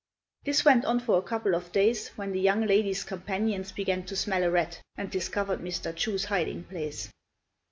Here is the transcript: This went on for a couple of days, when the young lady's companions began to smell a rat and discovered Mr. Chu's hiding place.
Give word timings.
This 0.45 0.65
went 0.65 0.83
on 0.83 0.99
for 0.99 1.19
a 1.19 1.21
couple 1.21 1.53
of 1.53 1.71
days, 1.71 2.07
when 2.15 2.31
the 2.31 2.39
young 2.41 2.65
lady's 2.65 3.03
companions 3.03 3.71
began 3.71 4.01
to 4.05 4.15
smell 4.15 4.41
a 4.43 4.49
rat 4.49 4.81
and 4.97 5.11
discovered 5.11 5.59
Mr. 5.59 5.95
Chu's 5.95 6.25
hiding 6.25 6.63
place. 6.63 7.11